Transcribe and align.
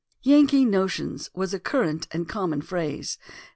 "Yankee 0.23 0.65
notions" 0.65 1.29
was 1.35 1.53
a 1.53 1.59
current 1.59 2.07
and 2.09 2.27
common 2.27 2.59
phrase. 2.59 3.19